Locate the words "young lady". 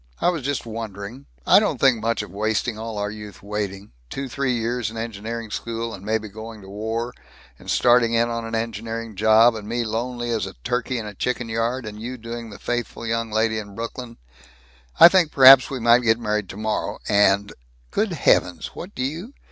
13.05-13.59